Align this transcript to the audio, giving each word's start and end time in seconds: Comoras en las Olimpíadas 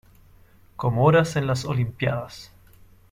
Comoras 0.77 1.35
en 1.35 1.45
las 1.45 1.63
Olimpíadas 1.63 2.51